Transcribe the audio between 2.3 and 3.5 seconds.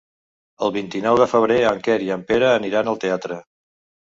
Pere aniran al teatre.